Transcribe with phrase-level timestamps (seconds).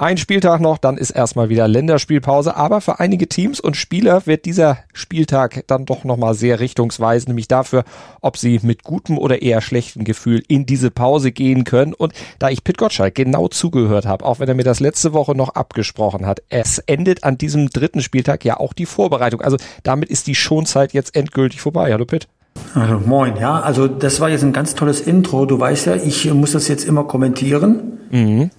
[0.00, 2.56] Ein Spieltag noch, dann ist erstmal wieder Länderspielpause.
[2.56, 7.48] Aber für einige Teams und Spieler wird dieser Spieltag dann doch nochmal sehr richtungsweisend, nämlich
[7.48, 7.84] dafür,
[8.22, 11.92] ob sie mit gutem oder eher schlechtem Gefühl in diese Pause gehen können.
[11.92, 15.36] Und da ich Pit Gottschalk genau zugehört habe, auch wenn er mir das letzte Woche
[15.36, 19.42] noch abgesprochen hat, es endet an diesem dritten Spieltag ja auch die Vorbereitung.
[19.42, 21.92] Also damit ist die Schonzeit jetzt endgültig vorbei.
[21.92, 22.26] Hallo Pit.
[22.74, 25.44] Also moin, ja, also das war jetzt ein ganz tolles Intro.
[25.44, 27.98] Du weißt ja, ich muss das jetzt immer kommentieren.
[28.10, 28.50] Mhm.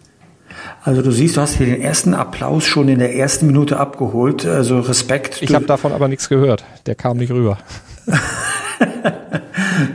[0.84, 4.48] Also du siehst, du hast hier den ersten Applaus schon in der ersten Minute abgeholt.
[4.48, 5.41] Also Respekt.
[5.41, 6.63] Ich habe davon aber nichts gehört.
[6.88, 7.59] Der kam nicht rüber.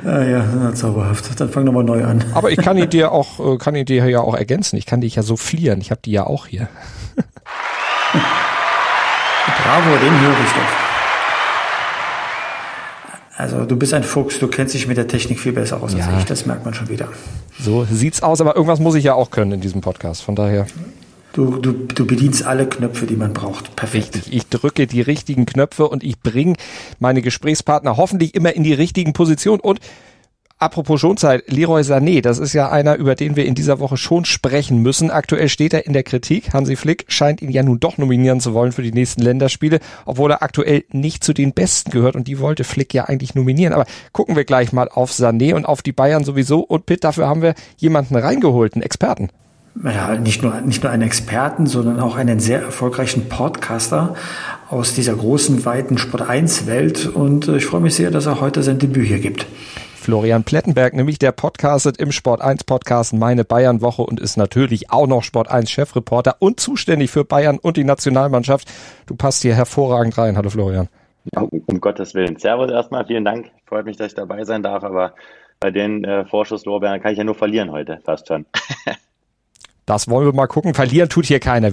[0.04, 1.40] ah, ja, ja, zauberhaft.
[1.40, 2.24] Dann fang nochmal neu an.
[2.34, 4.76] aber ich kann ihn dir auch, äh, kann ihn dir ja auch ergänzen.
[4.76, 5.80] Ich kann dich ja so flieren.
[5.80, 6.68] Ich habe die ja auch hier.
[9.62, 10.86] Bravo, den höre ich doch.
[13.36, 16.06] Also du bist ein Fuchs, du kennst dich mit der Technik viel besser aus ja.
[16.06, 17.08] als ich, das merkt man schon wieder.
[17.66, 20.68] So sieht's aus, aber irgendwas muss ich ja auch können in diesem Podcast, von daher.
[21.32, 23.74] Du, du, du bedienst alle Knöpfe, die man braucht.
[23.74, 24.14] Perfekt.
[24.14, 24.32] Richtig.
[24.32, 26.54] Ich drücke die richtigen Knöpfe und ich bringe
[27.00, 29.80] meine Gesprächspartner hoffentlich immer in die richtigen Positionen und
[30.58, 34.24] Apropos Schonzeit, Leroy Sané, das ist ja einer, über den wir in dieser Woche schon
[34.24, 35.10] sprechen müssen.
[35.10, 36.54] Aktuell steht er in der Kritik.
[36.54, 40.30] Hansi Flick scheint ihn ja nun doch nominieren zu wollen für die nächsten Länderspiele, obwohl
[40.30, 43.74] er aktuell nicht zu den Besten gehört und die wollte Flick ja eigentlich nominieren.
[43.74, 46.60] Aber gucken wir gleich mal auf Sané und auf die Bayern sowieso.
[46.60, 49.28] Und Pitt, dafür haben wir jemanden reingeholt, einen Experten.
[49.84, 54.14] Ja, nicht nur, nicht nur einen Experten, sondern auch einen sehr erfolgreichen Podcaster
[54.70, 57.04] aus dieser großen, weiten Sport 1 Welt.
[57.04, 59.46] Und äh, ich freue mich sehr, dass er heute sein Debüt hier gibt.
[60.06, 64.88] Florian Plettenberg, nämlich der podcastet im Sport 1 Podcast Meine Bayern Woche und ist natürlich
[64.92, 68.72] auch noch Sport 1 Chefreporter und zuständig für Bayern und die Nationalmannschaft.
[69.06, 70.36] Du passt hier hervorragend rein.
[70.36, 70.86] Hallo Florian.
[71.34, 72.36] Ja, um Gottes Willen.
[72.36, 73.50] Servus erstmal, vielen Dank.
[73.64, 75.12] Freut mich, dass ich dabei sein darf, aber
[75.58, 78.46] bei den äh, Vorschusslorbeeren kann ich ja nur verlieren heute, fast schon.
[79.86, 80.72] das wollen wir mal gucken.
[80.74, 81.72] Verlieren tut hier keiner.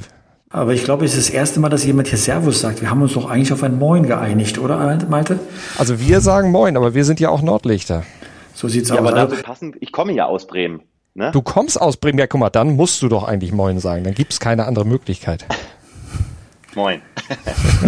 [0.53, 2.79] Aber ich glaube, es ist das erste Mal, dass jemand hier Servus sagt.
[2.79, 4.77] Wir haben uns doch eigentlich auf ein Moin geeinigt, oder,
[5.09, 5.39] Malte?
[5.79, 8.03] Also wir sagen Moin, aber wir sind ja auch Nordlichter.
[8.53, 9.01] So sieht's ja, aus.
[9.01, 10.81] Aber dazu passend, ich komme ja aus Bremen.
[11.15, 11.31] Ne?
[11.31, 14.03] Du kommst aus Bremen, ja guck mal, dann musst du doch eigentlich Moin sagen.
[14.03, 15.43] Dann gibt's keine andere Möglichkeit.
[16.75, 17.01] Moin.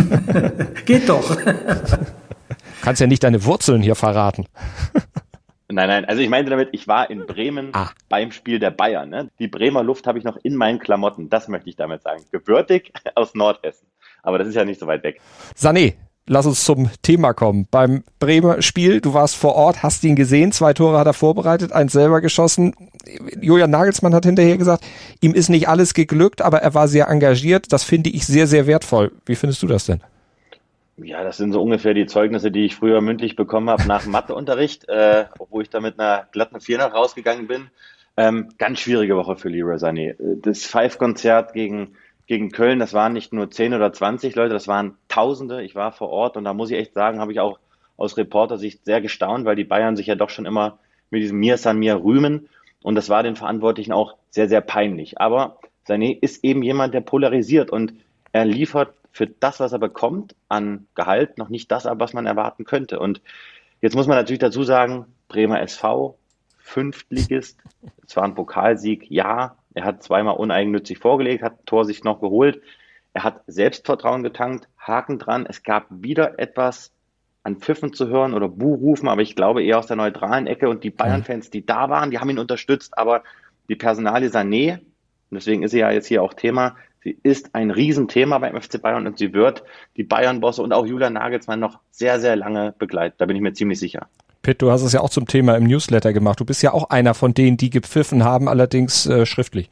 [0.85, 1.37] Geht doch.
[2.81, 4.47] Kannst ja nicht deine Wurzeln hier verraten.
[5.67, 7.89] Nein, nein, also ich meinte damit, ich war in Bremen ah.
[8.07, 9.09] beim Spiel der Bayern.
[9.09, 9.31] Ne?
[9.39, 12.23] Die Bremer Luft habe ich noch in meinen Klamotten, das möchte ich damit sagen.
[12.31, 13.87] Gebürtig aus Nordhessen.
[14.21, 15.21] Aber das ist ja nicht so weit weg.
[15.57, 15.95] Sané,
[16.27, 17.67] lass uns zum Thema kommen.
[17.71, 21.71] Beim Bremer Spiel, du warst vor Ort, hast ihn gesehen, zwei Tore hat er vorbereitet,
[21.71, 22.75] eins selber geschossen.
[23.41, 24.85] Julian Nagelsmann hat hinterher gesagt,
[25.21, 27.73] ihm ist nicht alles geglückt, aber er war sehr engagiert.
[27.73, 29.11] Das finde ich sehr, sehr wertvoll.
[29.25, 30.01] Wie findest du das denn?
[30.97, 34.87] Ja, das sind so ungefähr die Zeugnisse, die ich früher mündlich bekommen habe nach Matheunterricht,
[34.89, 37.69] äh, obwohl ich da mit einer glatten Vier noch rausgegangen bin.
[38.17, 40.15] Ähm, ganz schwierige Woche für Leroy Sané.
[40.41, 41.95] Das Five-Konzert gegen
[42.27, 45.63] gegen Köln, das waren nicht nur 10 oder 20 Leute, das waren Tausende.
[45.63, 47.59] Ich war vor Ort und da muss ich echt sagen, habe ich auch
[47.97, 50.79] aus Reportersicht sehr gestaunt, weil die Bayern sich ja doch schon immer
[51.09, 52.49] mit diesem Mir San Mir rühmen.
[52.81, 55.19] Und das war den Verantwortlichen auch sehr, sehr peinlich.
[55.19, 57.93] Aber Sané ist eben jemand, der polarisiert und
[58.31, 62.25] er liefert für das, was er bekommt an Gehalt, noch nicht das ab, was man
[62.25, 62.99] erwarten könnte.
[62.99, 63.21] Und
[63.79, 66.17] jetzt muss man natürlich dazu sagen, Bremer SV,
[66.57, 67.61] Fünftligist,
[68.05, 72.61] es war ein Pokalsieg, ja, er hat zweimal uneigennützig vorgelegt, hat Tor sich noch geholt.
[73.13, 75.45] Er hat Selbstvertrauen getankt, Haken dran.
[75.47, 76.91] Es gab wieder etwas
[77.43, 80.67] an Pfiffen zu hören oder Buhrufen, aber ich glaube eher aus der neutralen Ecke.
[80.67, 82.97] Und die Bayern-Fans, die da waren, die haben ihn unterstützt.
[82.97, 83.23] Aber
[83.69, 87.71] die Personalie Sané, und deswegen ist sie ja jetzt hier auch Thema, sie ist ein
[87.71, 89.63] Riesenthema beim FC Bayern und sie wird
[89.95, 93.15] die Bayern-Bosse und auch Julian Nagelsmann noch sehr, sehr lange begleiten.
[93.19, 94.07] Da bin ich mir ziemlich sicher.
[94.41, 96.39] Pitt, du hast es ja auch zum Thema im Newsletter gemacht.
[96.39, 99.69] Du bist ja auch einer von denen, die gepfiffen haben, allerdings äh, schriftlich.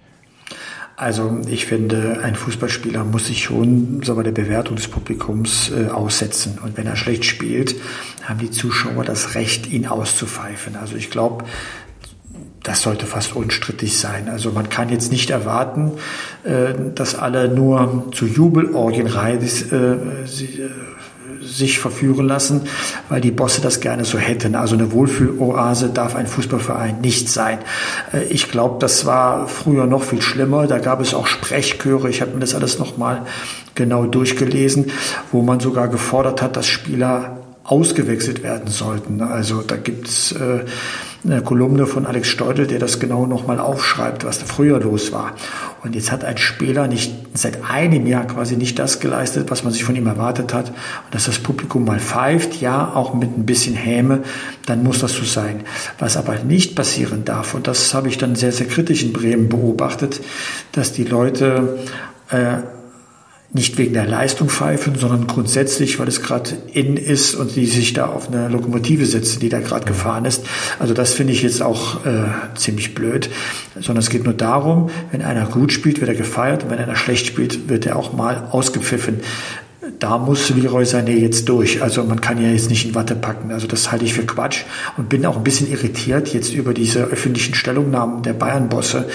[0.96, 5.90] Also ich finde, ein Fußballspieler muss sich schon so bei der Bewertung des Publikums äh,
[5.90, 6.60] aussetzen.
[6.64, 7.76] Und wenn er schlecht spielt,
[8.24, 10.76] haben die Zuschauer das Recht, ihn auszupfeifen.
[10.76, 11.46] Also ich glaube,
[12.64, 14.30] das sollte fast unstrittig sein.
[14.30, 15.92] Also man kann jetzt nicht erwarten,
[16.44, 20.26] äh, dass alle nur zu Jubelorgien rein, äh,
[21.46, 22.62] sich verführen lassen,
[23.10, 24.56] weil die Bosse das gerne so hätten.
[24.56, 27.60] Also eine Wohlfühloase darf ein Fußballverein nicht sein.
[28.14, 30.68] Äh, ich glaube, das war früher noch viel schlimmer.
[30.68, 32.10] Da gab es auch Sprechchöre.
[32.10, 33.24] Ich habe mir das alles nochmal
[33.76, 34.92] genau durchgelesen,
[35.32, 39.22] wo man sogar gefordert hat, dass Spieler ausgewechselt werden sollten.
[39.22, 40.66] Also da gibt's äh,
[41.26, 45.34] eine Kolumne von Alex Steudel, der das genau nochmal aufschreibt, was da früher los war.
[45.82, 49.72] Und jetzt hat ein Spieler nicht seit einem Jahr quasi nicht das geleistet, was man
[49.72, 50.70] sich von ihm erwartet hat.
[50.70, 50.76] Und
[51.12, 54.24] dass das Publikum mal pfeift, ja, auch mit ein bisschen Häme,
[54.66, 55.62] dann muss das so sein.
[55.98, 59.48] Was aber nicht passieren darf, und das habe ich dann sehr, sehr kritisch in Bremen
[59.48, 60.22] beobachtet,
[60.74, 61.80] dass die Leute
[62.30, 62.58] äh,
[63.54, 67.94] nicht wegen der Leistung pfeifen, sondern grundsätzlich, weil es gerade in ist und die sich
[67.94, 70.46] da auf eine Lokomotive setzen, die da gerade gefahren ist.
[70.80, 73.30] Also das finde ich jetzt auch äh, ziemlich blöd,
[73.76, 76.96] sondern es geht nur darum, wenn einer gut spielt, wird er gefeiert und wenn einer
[76.96, 79.22] schlecht spielt, wird er auch mal ausgepfiffen
[80.00, 81.82] da muss Leroy Sané jetzt durch.
[81.82, 83.52] Also man kann ja jetzt nicht in Watte packen.
[83.52, 84.64] Also das halte ich für Quatsch
[84.98, 89.08] und bin auch ein bisschen irritiert jetzt über diese öffentlichen Stellungnahmen der Bayern-Bosse.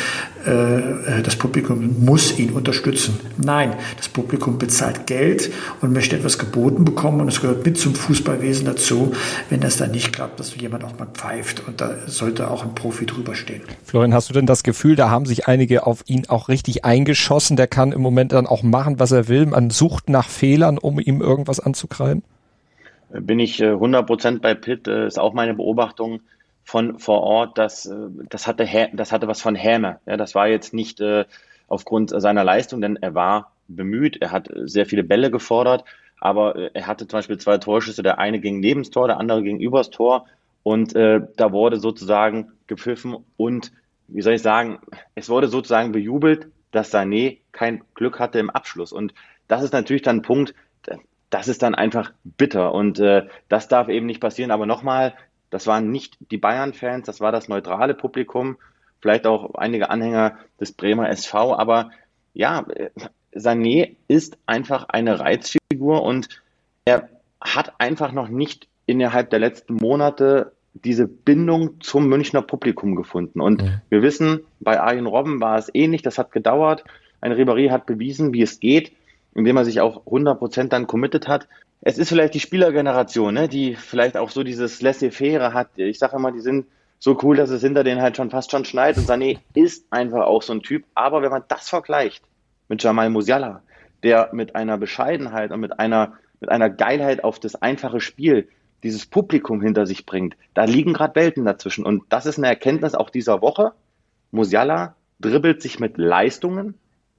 [0.48, 3.20] Äh, das Publikum muss ihn unterstützen.
[3.36, 5.50] Nein, das Publikum bezahlt Geld
[5.82, 9.12] und möchte etwas geboten bekommen und es gehört mit zum Fußballwesen dazu.
[9.50, 12.74] Wenn das dann nicht klappt, dass jemand auch mal pfeift und da sollte auch ein
[12.74, 13.60] Profi drüber stehen.
[13.84, 17.56] Florian, hast du denn das Gefühl, da haben sich einige auf ihn auch richtig eingeschossen?
[17.56, 19.44] Der kann im Moment dann auch machen, was er will.
[19.46, 22.22] Man sucht nach Fehlern um ihm irgendwas anzukreiden?
[23.10, 26.20] Bin ich 100% äh, bei Pitt, äh, ist auch meine Beobachtung
[26.68, 27.94] von vor Ort, dass äh,
[28.28, 30.00] das hatte, das hatte was von Häme.
[30.04, 31.02] Ja, das war jetzt nicht
[31.66, 35.84] aufgrund seiner Leistung, denn er war bemüht, er hat sehr viele Bälle gefordert,
[36.20, 39.88] aber er hatte zum Beispiel zwei Torschüsse, der eine gegen Nebenstor, der andere gegen Übers
[39.88, 40.26] Tor.
[40.62, 43.72] Und äh, da wurde sozusagen gepfiffen und
[44.08, 44.78] wie soll ich sagen,
[45.14, 48.92] es wurde sozusagen bejubelt, dass Sané kein Glück hatte im Abschluss.
[48.92, 49.14] Und
[49.46, 50.54] das ist natürlich dann ein Punkt,
[51.30, 52.72] das ist dann einfach bitter.
[52.72, 54.50] Und äh, das darf eben nicht passieren.
[54.50, 55.14] Aber nochmal,
[55.50, 58.56] das waren nicht die Bayern-Fans, das war das neutrale Publikum,
[59.00, 61.90] vielleicht auch einige Anhänger des Bremer SV, aber
[62.34, 62.66] ja,
[63.34, 66.28] Sané ist einfach eine Reizfigur und
[66.84, 67.08] er
[67.40, 73.40] hat einfach noch nicht innerhalb der letzten Monate diese Bindung zum Münchner Publikum gefunden.
[73.40, 73.80] Und mhm.
[73.88, 76.84] wir wissen, bei Arjen Robben war es ähnlich, das hat gedauert.
[77.20, 78.92] Ein Ribéry hat bewiesen, wie es geht
[79.34, 81.48] indem er sich auch 100% dann committed hat.
[81.80, 85.68] Es ist vielleicht die Spielergeneration, ne, die vielleicht auch so dieses Laissez-faire hat.
[85.76, 86.66] Ich sage immer, die sind
[86.98, 88.96] so cool, dass es hinter denen halt schon fast schon schneit.
[88.96, 90.84] Und Sané ist einfach auch so ein Typ.
[90.94, 92.24] Aber wenn man das vergleicht
[92.68, 93.62] mit Jamal Musiala,
[94.02, 98.48] der mit einer Bescheidenheit und mit einer, mit einer Geilheit auf das einfache Spiel
[98.82, 101.84] dieses Publikum hinter sich bringt, da liegen gerade Welten dazwischen.
[101.84, 103.72] Und das ist eine Erkenntnis auch dieser Woche.
[104.30, 106.74] Musiala dribbelt sich mit Leistungen,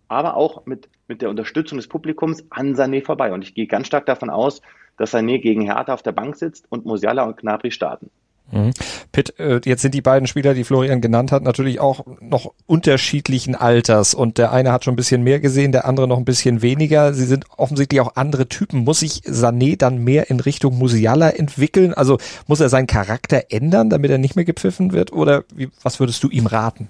[0.10, 3.32] aber auch mit, mit der Unterstützung des Publikums an Sané vorbei.
[3.32, 4.62] Und ich gehe ganz stark davon aus,
[4.98, 8.10] dass Sané gegen Hertha auf der Bank sitzt und Musiala und Gnabry starten.
[8.52, 8.72] Mhm.
[9.12, 13.56] Pitt, äh, jetzt sind die beiden Spieler, die Florian genannt hat, natürlich auch noch unterschiedlichen
[13.56, 16.62] Alters und der eine hat schon ein bisschen mehr gesehen, der andere noch ein bisschen
[16.64, 17.14] weniger.
[17.14, 18.84] Sie sind offensichtlich auch andere Typen.
[18.84, 21.94] Muss sich Sané dann mehr in Richtung Musiala entwickeln?
[21.94, 22.18] Also
[22.48, 25.14] muss er seinen Charakter ändern, damit er nicht mehr gepfiffen wird?
[25.14, 26.88] Oder wie, was würdest du ihm raten?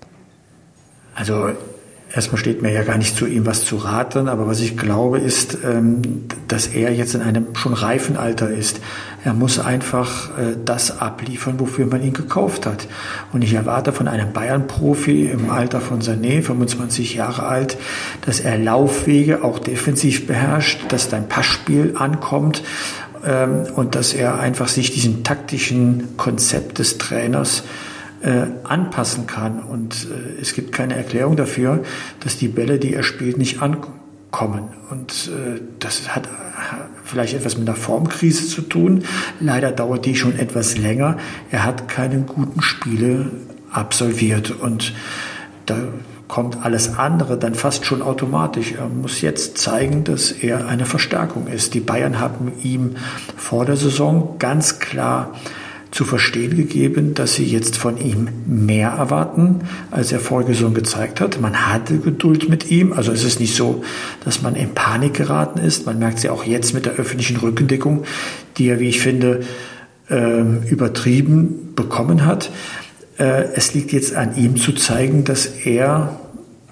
[1.15, 1.49] Also
[2.11, 5.19] Erstmal steht mir ja gar nicht zu ihm was zu raten, aber was ich glaube
[5.19, 8.79] ist, ähm, dass er jetzt in einem schon reifen Alter ist.
[9.23, 12.87] Er muss einfach äh, das abliefern, wofür man ihn gekauft hat.
[13.31, 17.77] Und ich erwarte von einem Bayern-Profi im Alter von Sané, 25 Jahre alt,
[18.25, 22.63] dass er Laufwege auch defensiv beherrscht, dass dein Passspiel ankommt
[23.23, 27.63] ähm, und dass er einfach sich diesem taktischen Konzept des Trainers
[28.21, 29.59] äh, anpassen kann.
[29.59, 31.83] Und äh, es gibt keine Erklärung dafür,
[32.19, 34.69] dass die Bälle, die er spielt, nicht ankommen.
[34.89, 36.27] Und äh, das hat
[37.03, 39.03] vielleicht etwas mit einer Formkrise zu tun.
[39.39, 41.17] Leider dauert die schon etwas länger.
[41.51, 43.31] Er hat keine guten Spiele
[43.71, 44.93] absolviert und
[45.65, 45.77] da
[46.27, 48.73] kommt alles andere dann fast schon automatisch.
[48.73, 51.73] Er muss jetzt zeigen, dass er eine Verstärkung ist.
[51.73, 52.95] Die Bayern haben ihm
[53.35, 55.33] vor der Saison ganz klar
[55.91, 61.19] zu verstehen gegeben, dass sie jetzt von ihm mehr erwarten, als er vorige Saison gezeigt
[61.19, 61.41] hat.
[61.41, 62.93] Man hatte Geduld mit ihm.
[62.93, 63.83] Also es ist nicht so,
[64.23, 65.85] dass man in Panik geraten ist.
[65.85, 68.03] Man merkt sie auch jetzt mit der öffentlichen Rückendeckung,
[68.57, 69.41] die er, wie ich finde,
[70.09, 72.51] ähm, übertrieben bekommen hat.
[73.17, 76.19] Äh, es liegt jetzt an ihm zu zeigen, dass er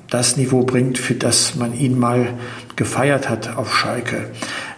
[0.09, 2.29] das Niveau bringt, für das man ihn mal
[2.75, 4.29] gefeiert hat auf Schalke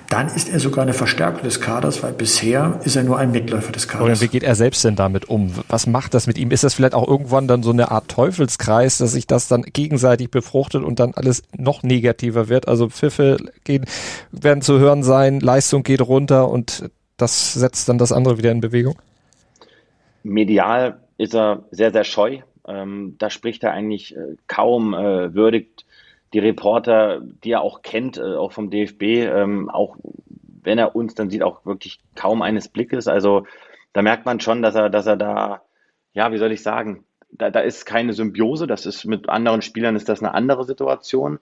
[0.09, 3.71] dann ist er sogar eine Verstärkung des Kaders, weil bisher ist er nur ein Mitläufer
[3.71, 4.05] des Kaders.
[4.05, 5.53] Oder wie geht er selbst denn damit um?
[5.67, 6.49] Was macht das mit ihm?
[6.49, 10.31] Ist das vielleicht auch irgendwann dann so eine Art Teufelskreis, dass sich das dann gegenseitig
[10.31, 12.67] befruchtet und dann alles noch negativer wird?
[12.67, 13.85] Also Pfiffe gehen,
[14.31, 18.61] werden zu hören sein, Leistung geht runter und das setzt dann das andere wieder in
[18.61, 18.95] Bewegung?
[20.23, 22.39] Medial ist er sehr, sehr scheu.
[22.67, 25.85] Ähm, da spricht er eigentlich äh, kaum, äh, würdigt
[26.33, 29.97] die Reporter, die er auch kennt, äh, auch vom DFB, ähm, auch
[30.61, 33.07] wenn er uns dann sieht, auch wirklich kaum eines Blickes.
[33.07, 33.45] Also
[33.93, 35.61] da merkt man schon, dass er, dass er da,
[36.13, 38.67] ja, wie soll ich sagen, da, da ist keine Symbiose.
[38.67, 41.39] Das ist mit anderen Spielern ist das eine andere Situation.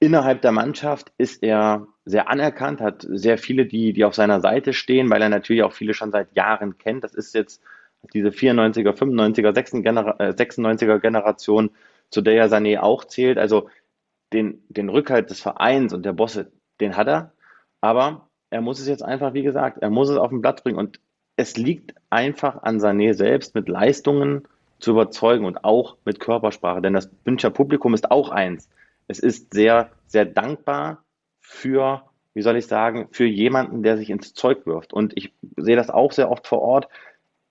[0.00, 4.72] Innerhalb der Mannschaft ist er sehr anerkannt, hat sehr viele, die, die auf seiner Seite
[4.72, 7.04] stehen, weil er natürlich auch viele schon seit Jahren kennt.
[7.04, 7.62] Das ist jetzt
[8.12, 11.70] diese 94er, 95er, 96er Generation,
[12.10, 13.38] zu der ja Sané auch zählt.
[13.38, 13.70] Also
[14.32, 16.50] den, den Rückhalt des Vereins und der Bosse,
[16.80, 17.32] den hat er.
[17.80, 20.78] Aber er muss es jetzt einfach, wie gesagt, er muss es auf den Platz bringen.
[20.78, 21.00] Und
[21.36, 24.46] es liegt einfach an Sané selbst, mit Leistungen
[24.78, 26.80] zu überzeugen und auch mit Körpersprache.
[26.80, 28.68] Denn das Münchner Publikum ist auch eins.
[29.08, 31.04] Es ist sehr, sehr dankbar
[31.40, 32.02] für,
[32.32, 34.92] wie soll ich sagen, für jemanden, der sich ins Zeug wirft.
[34.92, 36.88] Und ich sehe das auch sehr oft vor Ort.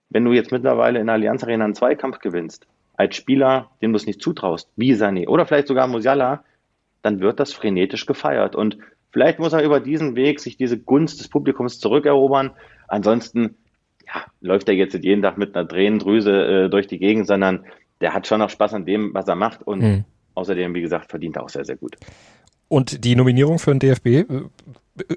[0.10, 3.98] Wenn du jetzt mittlerweile in der Allianz Arena einen Zweikampf gewinnst, als Spieler, dem du
[3.98, 6.44] es nicht zutraust, wie Sané oder vielleicht sogar Musiala,
[7.03, 8.55] dann wird das frenetisch gefeiert.
[8.55, 8.79] Und
[9.12, 12.51] vielleicht muss er über diesen Weg sich diese Gunst des Publikums zurückerobern.
[12.88, 13.55] Ansonsten
[14.07, 17.65] ja, läuft er jetzt jeden Tag mit einer Tränendrüse äh, durch die Gegend, sondern
[18.01, 19.62] der hat schon noch Spaß an dem, was er macht.
[19.62, 20.05] Und mhm.
[20.33, 21.98] außerdem, wie gesagt, verdient er auch sehr, sehr gut.
[22.69, 24.25] Und die Nominierung für den DFB, äh,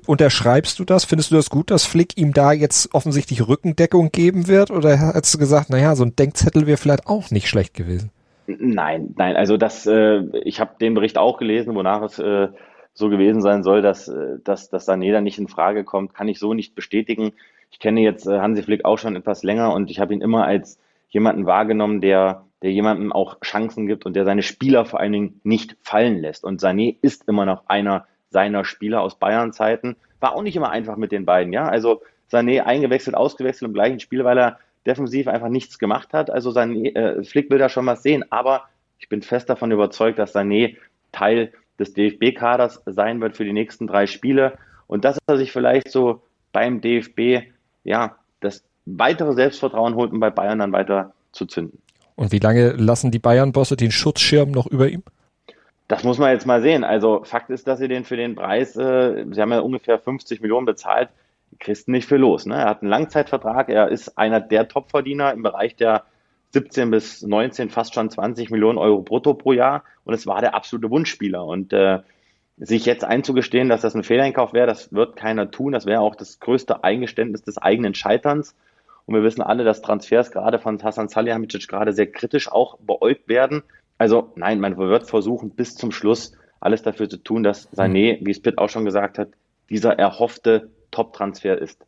[0.07, 1.05] unterschreibst du das?
[1.05, 4.71] Findest du das gut, dass Flick ihm da jetzt offensichtlich Rückendeckung geben wird?
[4.71, 8.11] Oder hast du gesagt, naja, so ein Denkzettel wäre vielleicht auch nicht schlecht gewesen?
[8.47, 12.49] Nein, nein, also das, äh, ich habe den Bericht auch gelesen, wonach es äh,
[12.95, 16.29] so gewesen sein soll, dass, äh, dass, dass Sané da nicht in Frage kommt, kann
[16.29, 17.33] ich so nicht bestätigen.
[17.71, 20.45] Ich kenne jetzt äh, Hansi Flick auch schon etwas länger und ich habe ihn immer
[20.45, 25.13] als jemanden wahrgenommen, der, der jemandem auch Chancen gibt und der seine Spieler vor allen
[25.13, 26.45] Dingen nicht fallen lässt.
[26.45, 29.97] Und Sané ist immer noch einer seiner Spieler aus Bayern-Zeiten.
[30.21, 31.69] War auch nicht immer einfach mit den beiden, ja.
[31.69, 36.31] Also Sané eingewechselt, ausgewechselt im gleichen Spiel, weil er defensiv einfach nichts gemacht hat.
[36.31, 38.65] Also Sané, äh, Flick will da schon was sehen, aber
[38.99, 40.77] ich bin fest davon überzeugt, dass Sané
[41.13, 45.91] Teil des DFB-Kaders sein wird für die nächsten drei Spiele und dass er sich vielleicht
[45.91, 47.47] so beim DFB
[47.85, 51.79] ja das weitere Selbstvertrauen holt, um bei Bayern dann weiter zu zünden.
[52.15, 55.03] Und wie lange lassen die Bayern-Bosse den Schutzschirm noch über ihm?
[55.89, 56.83] Das muss man jetzt mal sehen.
[56.83, 60.41] Also Fakt ist, dass sie den für den Preis, äh, sie haben ja ungefähr 50
[60.41, 61.11] Millionen bezahlt,
[61.59, 62.47] kriegst nicht viel los.
[62.47, 62.57] Ne?
[62.57, 66.05] Er hat einen Langzeitvertrag, er ist einer der Topverdiener im Bereich der
[66.51, 70.55] 17 bis 19, fast schon 20 Millionen Euro brutto pro Jahr und es war der
[70.55, 71.45] absolute Wunschspieler.
[71.45, 72.01] Und äh,
[72.59, 75.73] sich jetzt einzugestehen, dass das ein Fehleinkauf wäre, das wird keiner tun.
[75.73, 78.55] Das wäre auch das größte Eingeständnis des eigenen Scheiterns.
[79.05, 83.29] Und wir wissen alle, dass Transfers gerade von Hasan Salihamidzic gerade sehr kritisch auch beäugt
[83.29, 83.63] werden.
[83.99, 88.31] Also nein, man wird versuchen, bis zum Schluss alles dafür zu tun, dass Sané, wie
[88.31, 89.29] es Pitt auch schon gesagt hat,
[89.69, 91.79] dieser erhoffte Top-Transfer ist.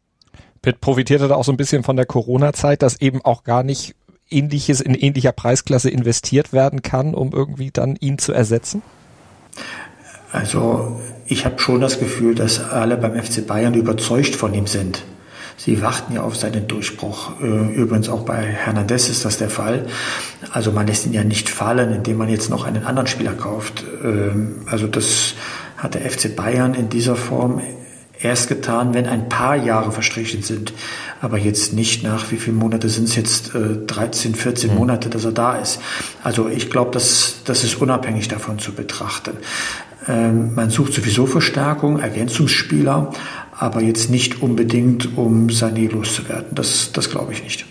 [0.60, 3.94] Pitt profitierte da auch so ein bisschen von der Corona-Zeit, dass eben auch gar nicht
[4.30, 8.82] ähnliches in ähnlicher Preisklasse investiert werden kann, um irgendwie dann ihn zu ersetzen?
[10.30, 15.04] Also ich habe schon das Gefühl, dass alle beim FC Bayern überzeugt von ihm sind.
[15.56, 17.40] Sie warten ja auf seinen Durchbruch.
[17.40, 19.86] Äh, übrigens auch bei Hernandez ist das der Fall.
[20.52, 23.84] Also man lässt ihn ja nicht fallen, indem man jetzt noch einen anderen Spieler kauft.
[24.04, 25.34] Ähm, also das
[25.78, 27.60] hat der FC Bayern in dieser Form
[28.20, 30.72] erst getan, wenn ein paar Jahre verstrichen sind.
[31.20, 35.32] Aber jetzt nicht nach, wie viele Monate sind es jetzt, 13, 14 Monate, dass er
[35.32, 35.80] da ist.
[36.22, 39.32] Also ich glaube, das, das ist unabhängig davon zu betrachten.
[40.06, 43.12] Ähm, man sucht sowieso Verstärkung, Ergänzungsspieler,
[43.58, 46.48] aber jetzt nicht unbedingt, um Sané loszuwerden.
[46.52, 47.66] Das, das glaube ich nicht.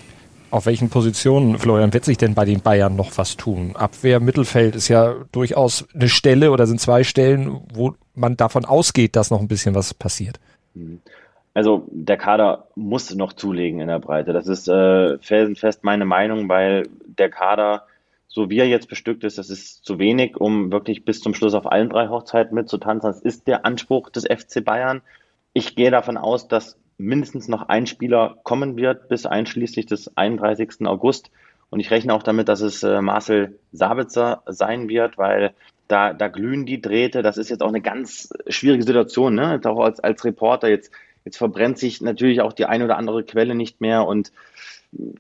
[0.50, 3.76] Auf welchen Positionen, Florian, wird sich denn bei den Bayern noch was tun?
[3.76, 9.16] Abwehr, Mittelfeld ist ja durchaus eine Stelle oder sind zwei Stellen, wo man davon ausgeht,
[9.16, 10.40] dass noch ein bisschen was passiert.
[11.54, 14.32] Also der Kader muss noch zulegen in der Breite.
[14.32, 17.88] Das ist äh, felsenfest meine Meinung, weil der Kader,
[18.28, 21.56] so wie er jetzt bestückt ist, das ist zu wenig, um wirklich bis zum Schluss
[21.56, 23.10] auf allen drei Hochzeiten mitzutanzen.
[23.10, 25.02] Das ist der Anspruch des FC Bayern.
[25.54, 30.86] Ich gehe davon aus, dass mindestens noch ein Spieler kommen wird bis einschließlich des 31.
[30.86, 31.32] August.
[31.70, 35.54] Und ich rechne auch damit, dass es äh, Marcel Sabitzer sein wird, weil
[35.88, 37.22] da, da glühen die Drähte.
[37.22, 39.54] Das ist jetzt auch eine ganz schwierige Situation, ne?
[39.54, 40.70] Jetzt auch als, als Reporter.
[40.70, 40.92] Jetzt,
[41.26, 44.32] jetzt verbrennt sich natürlich auch die eine oder andere Quelle nicht mehr und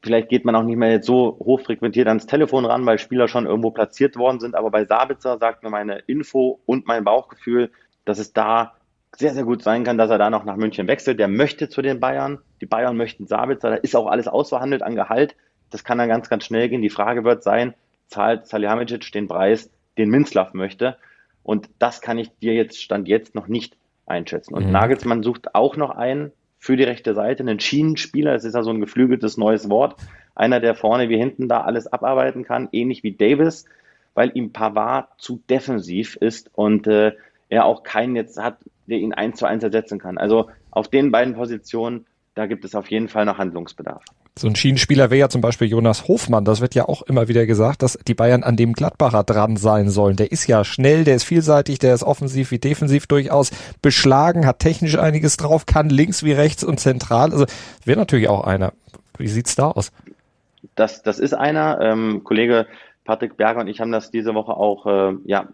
[0.01, 3.45] vielleicht geht man auch nicht mehr jetzt so hochfrequentiert ans Telefon ran, weil Spieler schon
[3.45, 4.55] irgendwo platziert worden sind.
[4.55, 7.71] Aber bei Sabitzer sagt mir meine Info und mein Bauchgefühl,
[8.05, 8.73] dass es da
[9.15, 11.19] sehr, sehr gut sein kann, dass er da noch nach München wechselt.
[11.19, 12.39] Der möchte zu den Bayern.
[12.61, 13.71] Die Bayern möchten Sabitzer.
[13.71, 15.35] Da ist auch alles ausverhandelt an Gehalt.
[15.69, 16.81] Das kann dann ganz, ganz schnell gehen.
[16.81, 17.73] Die Frage wird sein,
[18.07, 20.97] zahlt Salihamidzic den Preis, den Minzlaff möchte?
[21.43, 24.53] Und das kann ich dir jetzt, Stand jetzt, noch nicht einschätzen.
[24.53, 24.71] Und mhm.
[24.71, 28.33] Nagelsmann sucht auch noch einen für die rechte Seite, einen Schienenspieler.
[28.33, 29.95] Das ist ja so ein geflügeltes neues Wort.
[30.35, 33.65] Einer, der vorne wie hinten da alles abarbeiten kann, ähnlich wie Davis,
[34.13, 37.13] weil ihm Pavard zu defensiv ist und äh,
[37.49, 40.17] er auch keinen jetzt hat, der ihn eins zu eins ersetzen kann.
[40.17, 44.03] Also auf den beiden Positionen, da gibt es auf jeden Fall noch Handlungsbedarf.
[44.37, 46.45] So ein Schienenspieler wäre ja zum Beispiel Jonas Hofmann.
[46.45, 49.89] Das wird ja auch immer wieder gesagt, dass die Bayern an dem Gladbacher dran sein
[49.89, 50.15] sollen.
[50.15, 53.49] Der ist ja schnell, der ist vielseitig, der ist offensiv wie defensiv durchaus
[53.81, 57.31] beschlagen, hat technisch einiges drauf, kann links wie rechts und zentral.
[57.31, 57.45] Also
[57.83, 58.73] wäre natürlich auch einer.
[59.17, 59.91] Wie sieht's da aus?
[60.75, 61.79] Das, das ist einer.
[61.81, 62.67] Ähm, Kollege
[63.05, 65.47] Patrick Berger und ich haben das diese Woche auch äh, ja,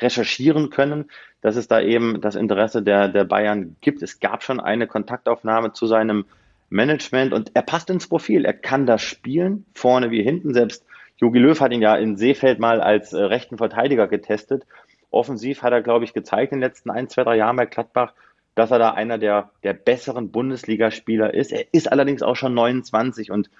[0.00, 1.04] recherchieren können,
[1.40, 4.02] dass es da eben das Interesse der, der Bayern gibt.
[4.02, 6.24] Es gab schon eine Kontaktaufnahme zu seinem
[6.70, 8.44] Management und er passt ins Profil.
[8.44, 10.54] Er kann das spielen, vorne wie hinten.
[10.54, 10.84] Selbst
[11.18, 14.66] Jogi Löw hat ihn ja in Seefeld mal als äh, rechten Verteidiger getestet.
[15.10, 18.14] Offensiv hat er, glaube ich, gezeigt in den letzten ein, zwei, drei Jahren bei Gladbach,
[18.54, 21.52] dass er da einer der, der besseren Bundesligaspieler ist.
[21.52, 23.50] Er ist allerdings auch schon 29 und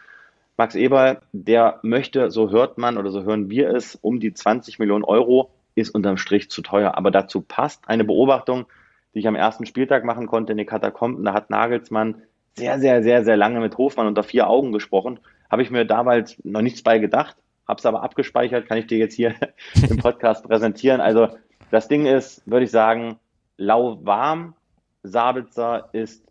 [0.57, 4.79] Max Eberl, der möchte, so hört man oder so hören wir es, um die 20
[4.79, 6.97] Millionen Euro, ist unterm Strich zu teuer.
[6.97, 8.67] Aber dazu passt eine Beobachtung,
[9.15, 11.25] die ich am ersten Spieltag machen konnte in den Katakomben.
[11.25, 12.23] Da hat Nagelsmann
[12.57, 15.21] sehr, sehr, sehr, sehr lange mit Hofmann unter vier Augen gesprochen.
[15.51, 18.99] Habe ich mir damals noch nichts bei gedacht, habe es aber abgespeichert, kann ich dir
[18.99, 19.35] jetzt hier
[19.89, 21.01] im Podcast präsentieren.
[21.01, 21.29] Also
[21.71, 23.19] das Ding ist, würde ich sagen,
[23.57, 24.55] lauwarm.
[25.03, 26.25] Sabitzer ist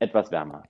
[0.00, 0.64] etwas wärmer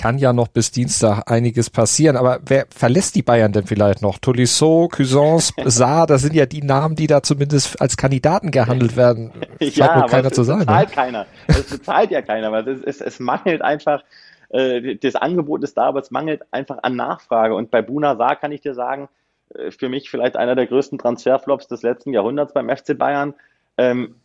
[0.00, 2.16] kann ja noch bis Dienstag einiges passieren.
[2.16, 4.18] Aber wer verlässt die Bayern denn vielleicht noch?
[4.18, 9.30] Tolisso, Cuisance, Saar, das sind ja die Namen, die da zumindest als Kandidaten gehandelt werden.
[9.60, 10.60] ja, aber keiner zu sagen.
[10.60, 10.94] bezahlt ne?
[10.94, 11.26] keiner.
[11.48, 14.02] Es bezahlt ja keiner, weil es, es, es mangelt einfach,
[14.50, 17.54] äh, das Angebot ist da, aber es mangelt einfach an Nachfrage.
[17.54, 19.08] Und bei Buna Saar kann ich dir sagen,
[19.54, 23.34] äh, für mich vielleicht einer der größten Transferflops des letzten Jahrhunderts beim FC Bayern.
[23.78, 24.16] Ähm,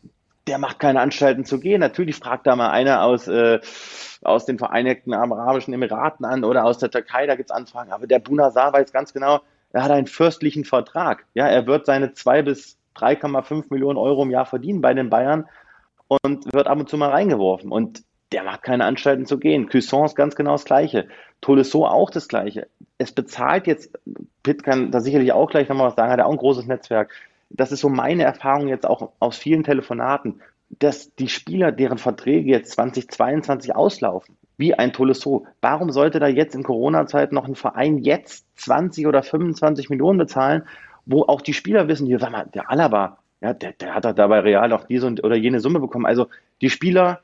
[0.48, 1.80] der macht keine Anstalten zu gehen.
[1.80, 3.60] Natürlich fragt da mal einer aus, äh,
[4.22, 7.92] aus den Vereinigten Arabischen Emiraten an oder aus der Türkei, da gibt's Anfragen.
[7.92, 9.42] Aber der Bunasar weiß ganz genau,
[9.72, 11.26] er hat einen fürstlichen Vertrag.
[11.34, 15.48] Ja, er wird seine zwei bis 3,5 Millionen Euro im Jahr verdienen bei den Bayern
[16.08, 17.72] und wird ab und zu mal reingeworfen.
[17.72, 18.04] Und
[18.36, 19.70] der macht keine Anstalten zu gehen.
[19.70, 21.08] Cuissance ganz genau das Gleiche.
[21.42, 22.68] Tolisso auch das Gleiche.
[22.98, 23.98] Es bezahlt jetzt,
[24.44, 27.12] Pitt kann da sicherlich auch gleich nochmal was sagen, hat er auch ein großes Netzwerk
[27.50, 32.50] das ist so meine Erfahrung jetzt auch aus vielen Telefonaten, dass die Spieler, deren Verträge
[32.50, 38.00] jetzt 2022 auslaufen, wie ein Tolisso, warum sollte da jetzt in Corona-Zeit noch ein Verein
[38.00, 40.64] jetzt 20 oder 25 Millionen bezahlen,
[41.06, 44.14] wo auch die Spieler wissen, hier, sag mal, der Alaba, ja, der, der hat doch
[44.14, 46.06] dabei real noch diese oder jene Summe bekommen.
[46.06, 46.28] Also
[46.62, 47.22] die Spieler,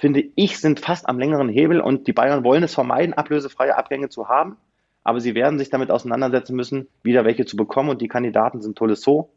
[0.00, 4.08] finde ich, sind fast am längeren Hebel und die Bayern wollen es vermeiden, ablösefreie Abgänge
[4.08, 4.56] zu haben,
[5.04, 8.78] aber sie werden sich damit auseinandersetzen müssen, wieder welche zu bekommen und die Kandidaten sind
[8.78, 9.30] Tolisso,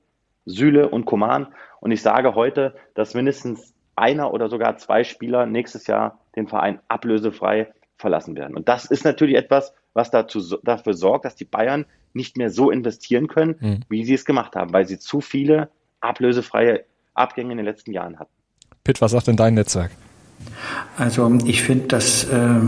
[0.45, 1.47] Süle und Koman.
[1.81, 6.79] Und ich sage heute, dass mindestens einer oder sogar zwei Spieler nächstes Jahr den Verein
[6.87, 8.55] ablösefrei verlassen werden.
[8.55, 12.71] Und das ist natürlich etwas, was dazu, dafür sorgt, dass die Bayern nicht mehr so
[12.71, 13.79] investieren können, mhm.
[13.89, 18.17] wie sie es gemacht haben, weil sie zu viele ablösefreie Abgänge in den letzten Jahren
[18.17, 18.31] hatten.
[18.85, 19.91] Pitt, was sagt denn dein Netzwerk?
[20.97, 22.59] Also ich finde, dass äh,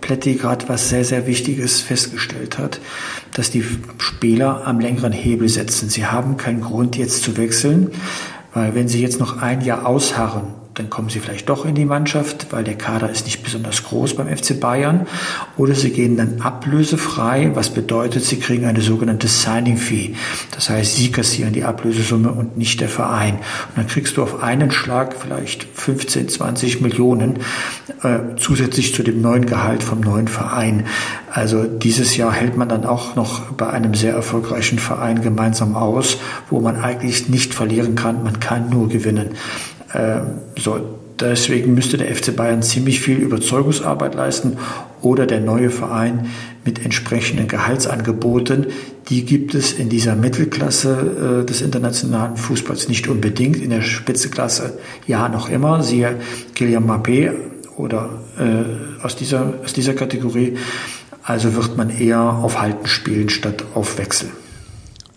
[0.00, 2.80] Pletti gerade was sehr, sehr Wichtiges festgestellt hat,
[3.34, 3.64] dass die
[3.98, 5.88] Spieler am längeren Hebel setzen.
[5.88, 7.90] Sie haben keinen Grund jetzt zu wechseln,
[8.54, 11.86] weil wenn sie jetzt noch ein Jahr ausharren, dann kommen sie vielleicht doch in die
[11.86, 15.06] Mannschaft, weil der Kader ist nicht besonders groß beim FC Bayern.
[15.56, 20.14] Oder sie gehen dann ablösefrei, was bedeutet, sie kriegen eine sogenannte Signing Fee.
[20.54, 23.36] Das heißt, sie kassieren die Ablösesumme und nicht der Verein.
[23.36, 27.38] Und dann kriegst du auf einen Schlag vielleicht 15, 20 Millionen
[28.02, 30.84] äh, zusätzlich zu dem neuen Gehalt vom neuen Verein.
[31.32, 36.18] Also dieses Jahr hält man dann auch noch bei einem sehr erfolgreichen Verein gemeinsam aus,
[36.50, 39.30] wo man eigentlich nicht verlieren kann, man kann nur gewinnen.
[39.96, 40.78] Ähm, so,
[41.20, 44.58] deswegen müsste der FC Bayern ziemlich viel Überzeugungsarbeit leisten
[45.02, 46.30] oder der neue Verein
[46.64, 48.66] mit entsprechenden Gehaltsangeboten.
[49.08, 53.56] Die gibt es in dieser Mittelklasse äh, des internationalen Fußballs nicht unbedingt.
[53.56, 55.82] In der Spitzeklasse ja noch immer.
[55.82, 56.16] Siehe
[56.54, 57.32] Kylian Mbappé
[57.76, 60.56] oder äh, aus, dieser, aus dieser Kategorie.
[61.22, 64.28] Also wird man eher auf Halten spielen statt auf Wechsel.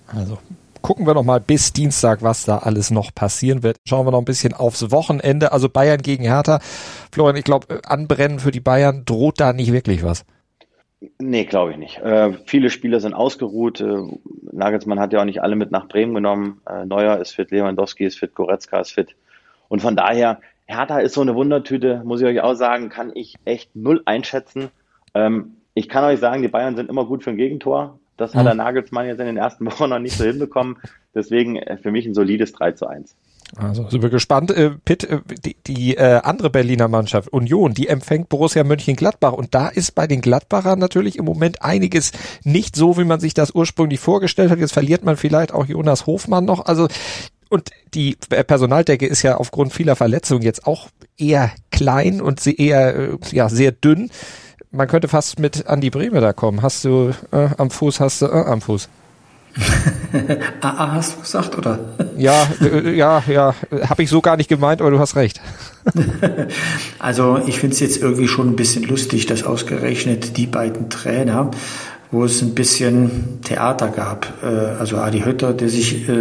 [0.07, 0.39] Also
[0.81, 3.77] gucken wir noch mal bis Dienstag, was da alles noch passieren wird.
[3.87, 5.51] Schauen wir noch ein bisschen aufs Wochenende.
[5.51, 6.59] Also Bayern gegen Hertha.
[7.11, 10.25] Florian, ich glaube, Anbrennen für die Bayern droht da nicht wirklich was.
[11.17, 11.97] Nee, glaube ich nicht.
[11.99, 13.79] Äh, viele Spieler sind ausgeruht.
[13.79, 14.03] Äh,
[14.51, 16.61] Nagelsmann hat ja auch nicht alle mit nach Bremen genommen.
[16.67, 19.15] Äh, Neuer ist fit, Lewandowski ist fit, Goretzka ist fit.
[19.69, 23.35] Und von daher, Hertha ist so eine Wundertüte, muss ich euch auch sagen, kann ich
[23.45, 24.69] echt null einschätzen.
[25.13, 27.98] Ähm, ich kann euch sagen, die Bayern sind immer gut für ein Gegentor.
[28.19, 30.77] Das hat der Nagelsmann jetzt in den ersten Wochen noch nicht so hinbekommen.
[31.15, 33.15] Deswegen äh, für mich ein solides 3 zu 1.
[33.55, 34.51] Also sind wir gespannt.
[34.51, 39.33] Äh, Pitt, äh, die, die äh, andere Berliner Mannschaft, Union, die empfängt Borussia Mönchengladbach.
[39.33, 42.11] Und da ist bei den Gladbachern natürlich im Moment einiges
[42.43, 44.59] nicht so, wie man sich das ursprünglich vorgestellt hat.
[44.59, 46.65] Jetzt verliert man vielleicht auch Jonas Hofmann noch.
[46.65, 46.87] Also
[47.49, 52.95] und die Personaldecke ist ja aufgrund vieler Verletzungen jetzt auch eher klein und sie eher
[52.95, 54.11] äh, ja sehr dünn.
[54.71, 56.61] Man könnte fast mit Andi Breme da kommen.
[56.61, 58.87] Hast du äh, am Fuß, hast du äh, am Fuß.
[60.61, 61.79] AA hast du gesagt, oder?
[62.17, 63.55] Ja, äh, ja, ja,
[63.89, 65.41] habe ich so gar nicht gemeint, aber du hast recht.
[66.99, 71.49] also ich finde es jetzt irgendwie schon ein bisschen lustig, dass ausgerechnet die beiden Trainer
[72.11, 74.33] wo es ein bisschen Theater gab.
[74.41, 76.11] Äh, also Adi Hötter, der sich äh,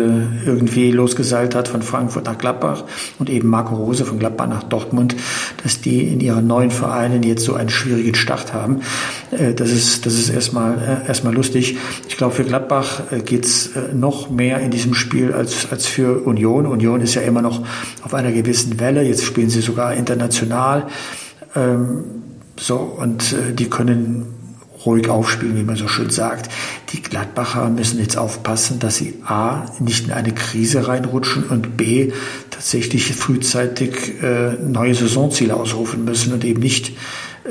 [0.44, 2.84] irgendwie losgeseilt hat von Frankfurt nach Gladbach
[3.18, 5.16] und eben Marco Rose von Gladbach nach Dortmund,
[5.62, 8.82] dass die in ihren neuen Vereinen jetzt so einen schwierigen Start haben.
[9.30, 11.78] Äh, das ist, das ist erstmal, erstmal lustig.
[12.06, 16.66] Ich glaube, für Gladbach geht's noch mehr in diesem Spiel als, als für Union.
[16.66, 17.62] Union ist ja immer noch
[18.02, 19.02] auf einer gewissen Welle.
[19.02, 20.86] Jetzt spielen sie sogar international.
[21.54, 22.04] Ähm,
[22.58, 24.37] so, und die können
[24.84, 26.50] ruhig aufspielen, wie man so schön sagt.
[26.92, 32.12] Die Gladbacher müssen jetzt aufpassen, dass sie A, nicht in eine Krise reinrutschen und B,
[32.50, 36.92] tatsächlich frühzeitig äh, neue Saisonziele ausrufen müssen und eben nicht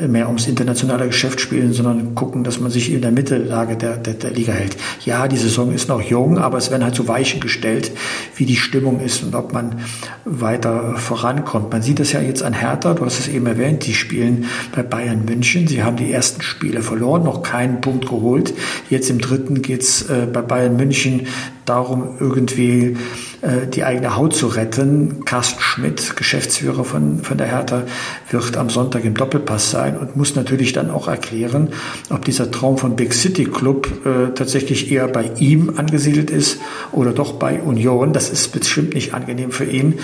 [0.08, 4.14] mehr ums internationale Geschäft spielen, sondern gucken, dass man sich in der Mittellage der, der,
[4.14, 4.78] der Liga hält.
[5.06, 7.92] Ja, die Saison ist noch jung, aber es werden halt so Weichen gestellt,
[8.36, 9.82] wie die Stimmung ist und ob man
[10.26, 11.72] weiter vorankommt.
[11.72, 14.46] Man sieht das ja jetzt an Hertha, du hast es eben erwähnt, die spielen
[14.76, 15.68] bei Bayern München.
[15.68, 18.54] Sie haben die ersten Spiele verloren, noch keinen Punkt geholt.
[18.90, 21.28] Jetzt im dritten geht's äh, bei Bayern München
[21.66, 22.98] darum, irgendwie
[23.42, 25.26] äh, die eigene Haut zu retten.
[25.26, 27.84] Carsten Schmidt, Geschäftsführer von, von der Hertha,
[28.30, 31.70] wird am Sonntag im Doppelpass sein und muss natürlich dann auch erklären,
[32.10, 36.60] ob dieser Traum von Big City Club äh, tatsächlich eher bei ihm angesiedelt ist
[36.92, 38.12] oder doch bei Union.
[38.12, 40.00] Das ist bestimmt nicht angenehm für ihn.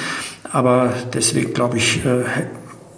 [0.51, 2.23] Aber deswegen glaube ich, äh,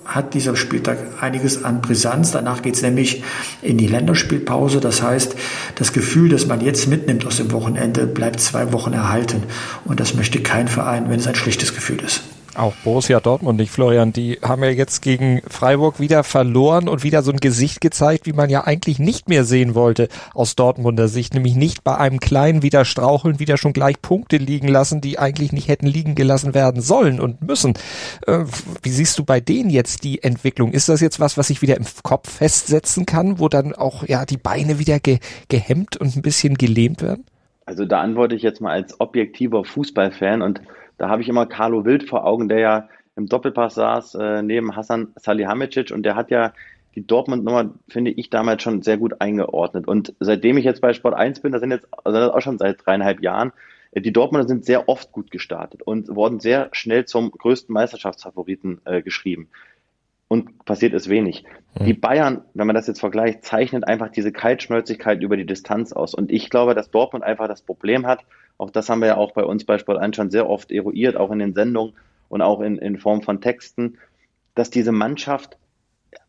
[0.05, 2.31] hat dieser Spieltag einiges an Brisanz.
[2.31, 3.23] Danach geht es nämlich
[3.61, 4.79] in die Länderspielpause.
[4.81, 5.35] Das heißt,
[5.75, 9.43] das Gefühl, das man jetzt mitnimmt aus dem Wochenende, bleibt zwei Wochen erhalten.
[9.85, 12.21] Und das möchte kein Verein, wenn es ein schlechtes Gefühl ist.
[12.55, 14.13] Auch Borussia Dortmund nicht, Florian.
[14.13, 18.31] Die haben ja jetzt gegen Freiburg wieder verloren und wieder so ein Gesicht gezeigt, wie
[18.31, 21.33] man ja eigentlich nicht mehr sehen wollte aus Dortmunder Sicht.
[21.33, 25.51] Nämlich nicht bei einem kleinen wieder straucheln, wieder schon gleich Punkte liegen lassen, die eigentlich
[25.51, 27.73] nicht hätten liegen gelassen werden sollen und müssen.
[28.25, 28.45] Äh,
[28.81, 30.71] wie siehst du bei denen jetzt die Entwicklung?
[30.71, 34.25] Ist das jetzt was, was sich wieder im Kopf festsetzen kann, wo dann auch ja
[34.25, 37.25] die Beine wieder ge gehemmt und ein bisschen gelähmt werden?
[37.65, 40.61] Also da antworte ich jetzt mal als objektiver Fußballfan und
[40.97, 44.75] da habe ich immer Carlo Wild vor Augen, der ja im Doppelpass saß äh, neben
[44.75, 46.53] Hassan Salihamidzic und der hat ja
[46.95, 49.87] die Dortmund-Nummer, finde ich, damals schon sehr gut eingeordnet.
[49.87, 52.57] Und seitdem ich jetzt bei Sport 1 bin, das sind jetzt also das auch schon
[52.57, 53.51] seit dreieinhalb Jahren,
[53.91, 58.81] äh, die Dortmunder sind sehr oft gut gestartet und wurden sehr schnell zum größten Meisterschaftsfavoriten
[58.85, 59.49] äh, geschrieben.
[60.27, 61.43] Und passiert ist wenig.
[61.79, 61.85] Mhm.
[61.85, 66.13] Die Bayern, wenn man das jetzt vergleicht, zeichnet einfach diese Kaltschnäuzigkeit über die Distanz aus.
[66.13, 68.25] Und ich glaube, dass Dortmund einfach das Problem hat,
[68.57, 71.17] auch das haben wir ja auch bei uns bei Sport 1 schon sehr oft eruiert,
[71.17, 71.93] auch in den Sendungen
[72.29, 73.97] und auch in, in Form von Texten,
[74.55, 75.57] dass diese Mannschaft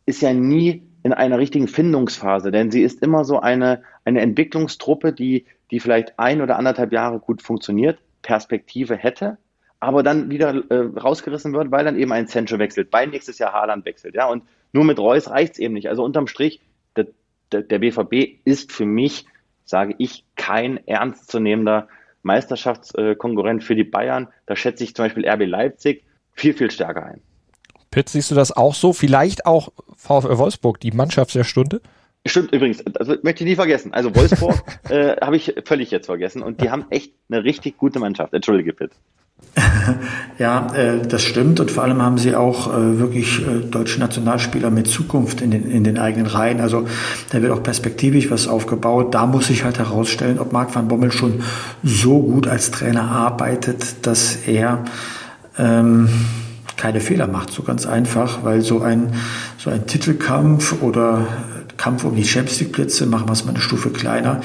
[0.05, 5.13] ist ja nie in einer richtigen Findungsphase, denn sie ist immer so eine, eine Entwicklungstruppe,
[5.13, 9.39] die, die vielleicht ein oder anderthalb Jahre gut funktioniert, Perspektive hätte,
[9.79, 13.53] aber dann wieder äh, rausgerissen wird, weil dann eben ein Sancho wechselt, weil nächstes Jahr
[13.53, 14.17] Haaland wechselt.
[14.17, 15.89] Ja, und nur mit Reus reicht's eben nicht.
[15.89, 16.61] Also unterm Strich,
[16.97, 17.07] der,
[17.53, 19.27] der, der BVB ist für mich,
[19.65, 21.89] sage ich, kein ernstzunehmender
[22.27, 24.29] Meisterschaftskonkurrent für die Bayern.
[24.45, 27.23] Da schätze ich zum Beispiel RB Leipzig viel, viel stärker ein.
[27.91, 28.93] Pitt, siehst du das auch so?
[28.93, 31.81] Vielleicht auch VfL Wolfsburg, die Mannschaft der Stunde?
[32.27, 33.95] Stimmt übrigens, das möchte ich nie vergessen.
[33.95, 38.01] Also Wolfsburg äh, habe ich völlig jetzt vergessen und die haben echt eine richtig gute
[38.01, 38.35] Mannschaft.
[38.35, 38.91] Entschuldige, Pitt.
[40.39, 44.71] Ja, äh, das stimmt und vor allem haben sie auch äh, wirklich äh, deutsche Nationalspieler
[44.71, 46.61] mit Zukunft in den, in den eigenen Reihen.
[46.61, 46.87] Also
[47.31, 49.15] da wird auch perspektivisch was aufgebaut.
[49.15, 51.43] Da muss sich halt herausstellen, ob Marc van Bommel schon
[51.83, 54.85] so gut als Trainer arbeitet, dass er
[55.59, 56.11] ähm,
[56.77, 59.15] keine Fehler macht, so ganz einfach, weil so ein,
[59.57, 61.27] so ein Titelkampf oder
[61.77, 64.41] Kampf um die Champions League Plätze, machen wir es mal eine Stufe kleiner,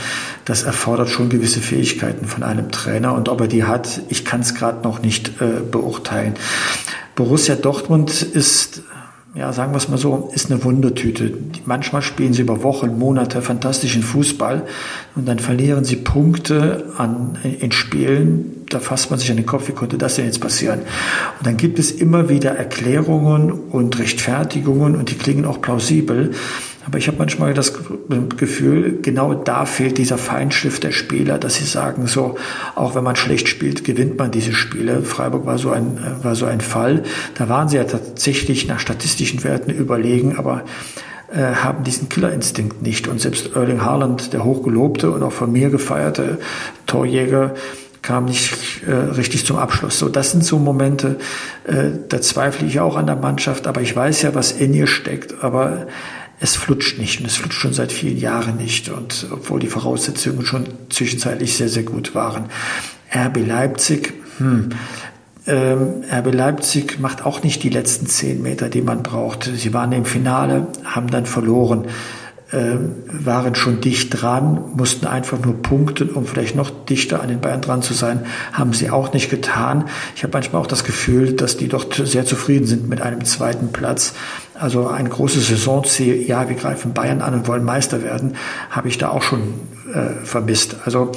[0.46, 4.42] das erfordert schon gewisse Fähigkeiten von einem Trainer und ob er die hat, ich kann
[4.42, 6.36] es gerade noch nicht äh, beurteilen.
[7.16, 8.84] Borussia Dortmund ist
[9.34, 11.34] ja, sagen wir es mal so, ist eine Wundertüte.
[11.64, 14.66] Manchmal spielen sie über Wochen, Monate fantastischen Fußball
[15.16, 18.66] und dann verlieren sie Punkte an, in Spielen.
[18.68, 20.82] Da fasst man sich an den Kopf, wie konnte das denn jetzt passieren?
[21.40, 26.32] Und dann gibt es immer wieder Erklärungen und Rechtfertigungen und die klingen auch plausibel.
[26.86, 27.74] Aber ich habe manchmal das
[28.38, 32.38] Gefühl, genau da fehlt dieser Feinschliff der Spieler, dass sie sagen, so,
[32.76, 35.04] auch wenn man schlecht spielt, gewinnt man diese Spiele.
[35.04, 37.04] Freiburg war so ein, war so ein Fall.
[37.36, 40.64] Da waren sie ja tatsächlich nach statistischen Werten überlegen, aber
[41.32, 43.08] äh, haben diesen Killerinstinkt nicht.
[43.08, 46.40] Und selbst Erling Haaland, der hochgelobte und auch von mir gefeierte
[46.88, 47.54] Torjäger,
[48.02, 50.00] kam nicht äh, richtig zum Abschluss.
[50.00, 51.18] So, das sind so Momente,
[51.66, 54.88] äh, da zweifle ich auch an der Mannschaft, aber ich weiß ja, was in ihr
[54.88, 55.88] steckt, aber
[56.42, 60.44] es flutscht nicht und es flutscht schon seit vielen Jahren nicht und obwohl die Voraussetzungen
[60.44, 62.46] schon zwischenzeitlich sehr, sehr gut waren.
[63.16, 64.70] RB Leipzig, hm,
[65.46, 69.50] ähm, RB Leipzig macht auch nicht die letzten zehn Meter, die man braucht.
[69.56, 71.86] Sie waren im Finale, haben dann verloren,
[72.52, 72.76] äh,
[73.06, 77.62] waren schon dicht dran, mussten einfach nur punkten, um vielleicht noch dichter an den Bayern
[77.62, 79.86] dran zu sein, haben sie auch nicht getan.
[80.16, 83.72] Ich habe manchmal auch das Gefühl, dass die doch sehr zufrieden sind mit einem zweiten
[83.72, 84.14] Platz.
[84.62, 88.36] Also ein großes Saisonziel, ja, wir greifen Bayern an und wollen Meister werden,
[88.70, 89.56] habe ich da auch schon
[89.92, 90.76] äh, vermisst.
[90.86, 91.12] Also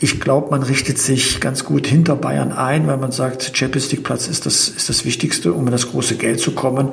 [0.00, 4.04] ich glaube, man richtet sich ganz gut hinter Bayern ein, weil man sagt, Champions League
[4.04, 6.90] Platz ist das, ist das Wichtigste, um in das große Geld zu kommen.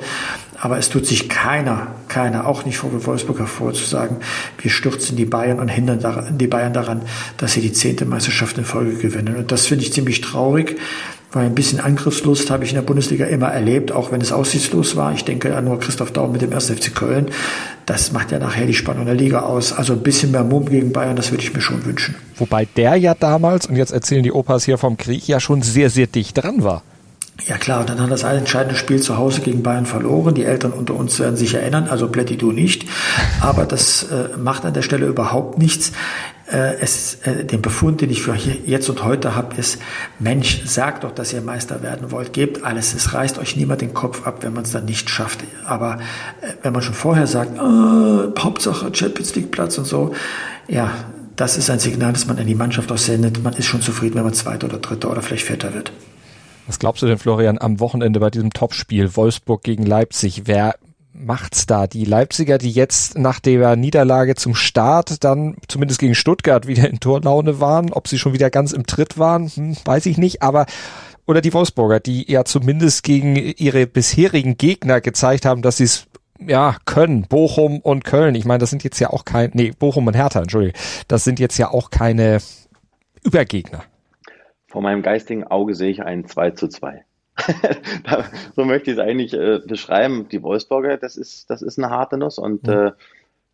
[0.58, 4.16] Aber es tut sich keiner, keiner, auch nicht vor Wolfsburg hervor, zu sagen,
[4.62, 7.02] wir stürzen die Bayern und hindern die Bayern daran,
[7.36, 9.36] dass sie die zehnte Meisterschaft in Folge gewinnen.
[9.36, 10.78] Und das finde ich ziemlich traurig.
[11.30, 14.96] Weil ein bisschen Angriffslust habe ich in der Bundesliga immer erlebt, auch wenn es aussichtslos
[14.96, 15.12] war.
[15.12, 16.70] Ich denke an nur Christoph Daum mit dem 1.
[16.70, 17.26] FC Köln.
[17.84, 19.74] Das macht ja nachher die Spannung der Liga aus.
[19.74, 22.14] Also ein bisschen mehr Mumm gegen Bayern, das würde ich mir schon wünschen.
[22.36, 25.90] Wobei der ja damals, und jetzt erzählen die Opas hier vom Krieg, ja schon sehr,
[25.90, 26.82] sehr dicht dran war.
[27.46, 30.34] Ja klar, und dann hat das ein entscheidendes Spiel zu Hause gegen Bayern verloren.
[30.34, 32.84] Die Eltern unter uns werden sich erinnern, also Plätti du nicht.
[33.40, 35.92] Aber das äh, macht an der Stelle überhaupt nichts.
[36.50, 39.78] Äh, es, äh, den Befund, den ich für hier, jetzt und heute habe, ist,
[40.18, 42.94] Mensch, sagt doch, dass ihr Meister werden wollt, gebt alles.
[42.94, 45.40] Es reißt euch niemand den Kopf ab, wenn man es dann nicht schafft.
[45.66, 45.98] Aber
[46.40, 50.14] äh, wenn man schon vorher sagt, äh, Hauptsache Champions League Platz und so,
[50.68, 50.90] ja,
[51.36, 53.42] das ist ein Signal, das man an die Mannschaft aussendet.
[53.42, 55.92] Man ist schon zufrieden, wenn man Zweiter oder Dritter oder vielleicht Vierter wird.
[56.66, 60.42] Was glaubst du denn, Florian, am Wochenende bei diesem Topspiel Wolfsburg gegen Leipzig?
[60.46, 60.74] Wer
[61.18, 61.86] macht's da?
[61.86, 67.00] Die Leipziger, die jetzt nach der Niederlage zum Start dann zumindest gegen Stuttgart wieder in
[67.00, 70.66] Torlaune waren, ob sie schon wieder ganz im Tritt waren, hm, weiß ich nicht, aber
[71.26, 76.06] oder die Wolfsburger, die ja zumindest gegen ihre bisherigen Gegner gezeigt haben, dass sie es
[76.40, 78.34] ja, können, Bochum und Köln.
[78.34, 80.80] Ich meine, das sind jetzt ja auch kein, nee, Bochum und Hertha, Entschuldigung.
[81.08, 82.38] Das sind jetzt ja auch keine
[83.24, 83.84] Übergegner.
[84.68, 87.04] Vor meinem geistigen Auge sehe ich ein 2 zu 2.
[88.56, 90.28] so möchte ich es eigentlich äh, beschreiben.
[90.28, 92.38] Die Wolfsburger, das ist, das ist eine harte Nuss.
[92.38, 92.72] Und mhm.
[92.72, 92.92] äh,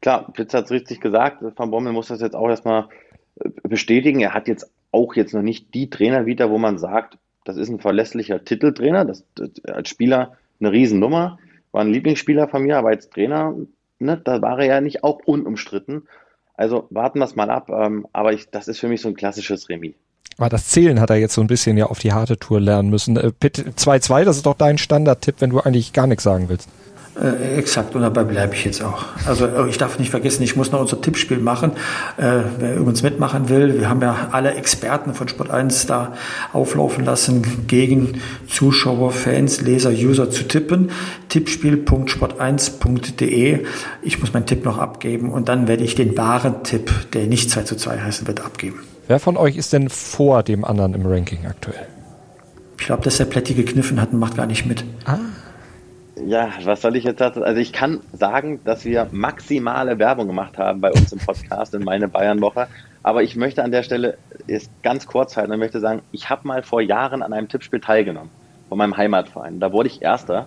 [0.00, 1.42] klar, Blitz hat es richtig gesagt.
[1.56, 2.88] Van Bommel muss das jetzt auch erstmal
[3.36, 4.20] äh, bestätigen.
[4.20, 7.68] Er hat jetzt auch jetzt noch nicht die Trainer wieder, wo man sagt, das ist
[7.68, 9.04] ein verlässlicher Titeltrainer.
[9.04, 11.38] Das, das als Spieler eine Riesennummer.
[11.72, 13.54] War ein Lieblingsspieler von mir, aber als Trainer,
[13.98, 16.08] ne, da war er ja nicht auch unumstritten.
[16.56, 17.68] Also warten wir es mal ab.
[17.70, 19.96] Ähm, aber ich, das ist für mich so ein klassisches Remis.
[20.38, 22.90] Aber das Zählen hat er jetzt so ein bisschen ja auf die harte Tour lernen
[22.90, 23.16] müssen.
[23.16, 26.68] Äh, Pitt 2-2, das ist doch dein Standardtipp, wenn du eigentlich gar nichts sagen willst.
[27.20, 29.04] Äh, exakt, und dabei bleibe ich jetzt auch.
[29.24, 31.70] Also äh, ich darf nicht vergessen, ich muss noch unser Tippspiel machen.
[32.16, 36.14] Äh, wer übrigens mitmachen will, wir haben ja alle Experten von Sport 1 da
[36.52, 40.90] auflaufen lassen, gegen Zuschauer, Fans, Leser, User zu tippen.
[41.28, 43.64] Tippspiel.sport1.de.
[44.02, 47.48] Ich muss meinen Tipp noch abgeben und dann werde ich den wahren Tipp, der nicht
[47.48, 48.80] 2 zu 2 heißen wird, abgeben.
[49.06, 51.86] Wer von euch ist denn vor dem anderen im Ranking aktuell?
[52.78, 54.84] Ich glaube, dass der Plätti gekniffen hat und macht gar nicht mit.
[55.04, 55.18] Ah.
[56.26, 57.42] Ja, was soll ich jetzt sagen?
[57.42, 61.84] Also ich kann sagen, dass wir maximale Werbung gemacht haben bei uns im Podcast in
[61.84, 62.68] meine Bayern-Woche.
[63.02, 66.48] Aber ich möchte an der Stelle ist ganz kurz halten und möchte sagen, ich habe
[66.48, 68.30] mal vor Jahren an einem Tippspiel teilgenommen
[68.70, 69.60] von meinem Heimatverein.
[69.60, 70.46] Da wurde ich Erster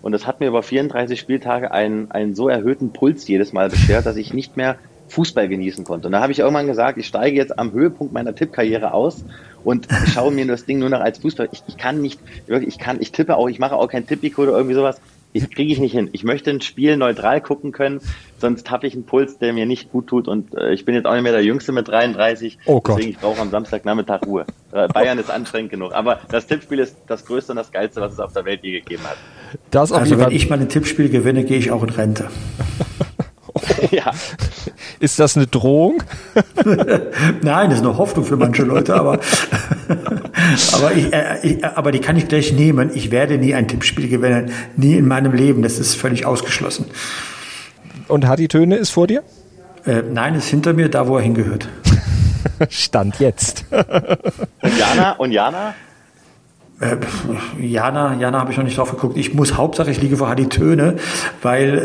[0.00, 4.06] und es hat mir über 34 Spieltage einen, einen so erhöhten Puls jedes Mal beschert,
[4.06, 4.76] dass ich nicht mehr
[5.08, 6.08] Fußball genießen konnte.
[6.08, 9.24] Und da habe ich irgendwann gesagt, ich steige jetzt am Höhepunkt meiner Tippkarriere aus
[9.64, 11.48] und schaue mir das Ding nur noch als Fußball.
[11.52, 14.42] Ich, ich kann nicht, wirklich, ich kann, ich tippe auch, ich mache auch kein Tippico
[14.42, 15.00] oder irgendwie sowas.
[15.34, 16.08] Ich kriege ich nicht hin.
[16.12, 18.00] Ich möchte ein Spiel neutral gucken können,
[18.38, 20.26] sonst habe ich einen Puls, der mir nicht gut tut.
[20.26, 22.58] Und äh, ich bin jetzt auch nicht mehr der Jüngste mit 33.
[22.64, 22.96] Oh Gott.
[22.96, 24.46] Deswegen ich brauche am Samstagnachmittag Ruhe.
[24.72, 25.92] Äh, Bayern ist anstrengend genug.
[25.92, 28.80] Aber das Tippspiel ist das Größte und das Geilste, was es auf der Welt je
[28.80, 29.18] gegeben hat.
[29.70, 32.30] Das also wenn ich mal ein Tippspiel gewinne, gehe ich auch in Rente.
[33.90, 34.10] ja.
[35.00, 36.02] Ist das eine Drohung?
[37.42, 39.20] Nein, das ist eine Hoffnung für manche Leute, aber,
[40.72, 42.90] aber, ich, äh, ich, aber die kann ich gleich nehmen.
[42.94, 45.62] Ich werde nie ein Tippspiel gewinnen, nie in meinem Leben.
[45.62, 46.86] Das ist völlig ausgeschlossen.
[48.08, 49.22] Und Hadi Töne ist vor dir?
[49.84, 51.68] Äh, nein, ist hinter mir, da wo er hingehört.
[52.68, 53.64] Stand jetzt.
[53.70, 55.12] und Jana?
[55.12, 55.74] Und Jana?
[56.80, 56.96] Äh,
[57.60, 59.16] Jana, Jana habe ich noch nicht drauf geguckt.
[59.16, 60.96] Ich muss Hauptsache, ich liege vor Hadi Töne,
[61.42, 61.78] weil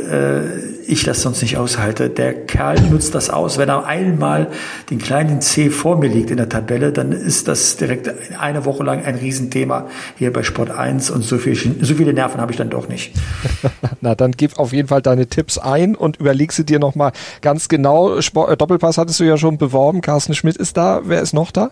[0.88, 2.12] äh, ich das sonst nicht aushalte.
[2.12, 3.58] Der Kerl nutzt das aus.
[3.58, 4.50] Wenn er einmal
[4.92, 8.84] den kleinen C vor mir liegt in der Tabelle, dann ist das direkt eine Woche
[8.84, 12.58] lang ein Riesenthema hier bei Sport 1 und so, viel, so viele Nerven habe ich
[12.58, 13.14] dann doch nicht.
[14.02, 17.68] Na, dann gib auf jeden Fall deine Tipps ein und überleg sie dir nochmal ganz
[17.68, 18.22] genau.
[18.22, 20.02] Sport, äh, Doppelpass hattest du ja schon beworben.
[20.02, 21.02] Carsten Schmidt ist da.
[21.06, 21.72] Wer ist noch da?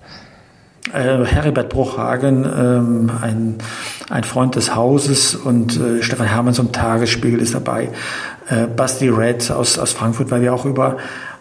[0.94, 3.56] Äh, Heribert Bruchhagen, ähm, ein,
[4.10, 7.90] ein Freund des Hauses und äh, Stefan Hermanns vom Tagesspiegel ist dabei.
[8.50, 10.98] Äh, Basti Red aus, aus Frankfurt, weil wir auch über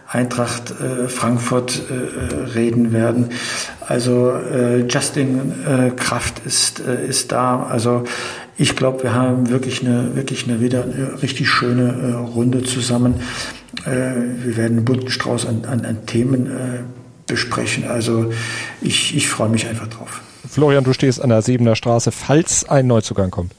[0.07, 3.29] Eintracht äh, Frankfurt äh, reden werden.
[3.87, 7.63] Also äh, Justin äh, Kraft ist, äh, ist da.
[7.63, 8.03] Also
[8.57, 13.15] ich glaube, wir haben wirklich eine, wirklich eine wieder eine richtig schöne äh, Runde zusammen.
[13.85, 13.89] Äh,
[14.43, 17.85] wir werden einen bunten Strauß an, an, an Themen äh, besprechen.
[17.85, 18.31] Also
[18.81, 20.21] ich, ich freue mich einfach drauf.
[20.47, 23.53] Florian, du stehst an der Siebener Straße, falls ein Neuzugang kommt.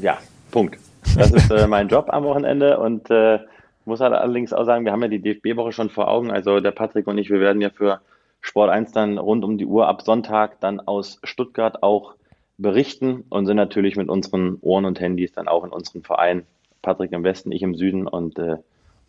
[0.00, 0.18] Ja,
[0.50, 0.78] Punkt.
[1.16, 3.38] Das ist äh, mein Job am Wochenende und äh,
[3.84, 6.30] muss halt allerdings auch sagen, wir haben ja die DFB-Woche schon vor Augen.
[6.30, 8.00] Also der Patrick und ich, wir werden ja für
[8.40, 12.14] Sport 1 dann rund um die Uhr ab Sonntag dann aus Stuttgart auch
[12.58, 16.46] berichten und sind natürlich mit unseren Ohren und Handys dann auch in unseren Verein.
[16.82, 18.56] Patrick im Westen, ich im Süden und äh,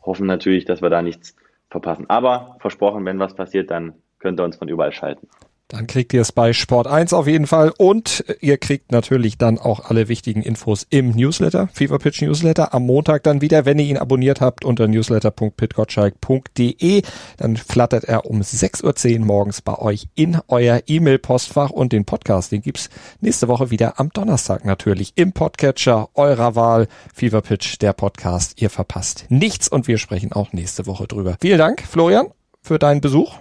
[0.01, 1.36] hoffen natürlich, dass wir da nichts
[1.71, 2.10] verpassen.
[2.10, 5.27] Aber versprochen, wenn was passiert, dann könnt ihr uns von überall schalten.
[5.71, 9.57] Dann kriegt ihr es bei Sport 1 auf jeden Fall und ihr kriegt natürlich dann
[9.57, 13.86] auch alle wichtigen Infos im Newsletter, Fever Pitch Newsletter, am Montag dann wieder, wenn ihr
[13.86, 17.03] ihn abonniert habt unter newsletter.pitgottschalk.de,
[17.38, 22.51] dann flattert er um 6.10 Uhr morgens bei euch in euer E-Mail-Postfach und den Podcast,
[22.51, 22.89] den gibt's
[23.21, 28.62] nächste Woche wieder am Donnerstag natürlich im Podcatcher eurer Wahl, Fever Pitch, der Podcast.
[28.62, 31.38] Ihr verpasst nichts und wir sprechen auch nächste Woche drüber.
[31.39, 32.27] Vielen Dank, Florian,
[32.62, 33.38] für deinen Besuch.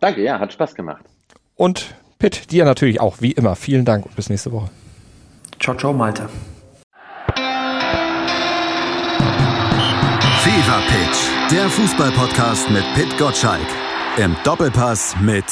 [0.00, 1.09] Danke, ja, hat Spaß gemacht.
[1.60, 3.54] Und Pitt, dir natürlich auch, wie immer.
[3.54, 4.70] Vielen Dank und bis nächste Woche.
[5.60, 6.26] Ciao, ciao, Malte.
[10.38, 11.18] Fever Pitch,
[11.50, 13.66] der Fußballpodcast mit Pit Gottschalk.
[14.16, 15.44] Im Doppelpass mit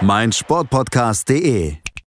[0.00, 1.76] meinsportpodcast.de.